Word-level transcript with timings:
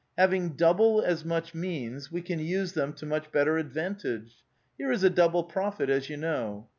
Having 0.17 0.55
double 0.55 0.99
as 1.03 1.23
much 1.23 1.53
means, 1.53 2.11
we 2.11 2.23
can 2.23 2.39
use 2.39 2.73
them 2.73 2.91
to 2.93 3.05
much 3.05 3.31
better 3.31 3.59
advantage. 3.59 4.37
Here 4.75 4.91
is 4.91 5.03
a 5.03 5.11
double 5.11 5.43
profit, 5.43 5.91
as 5.91 6.09
you 6.09 6.17
know. 6.17 6.67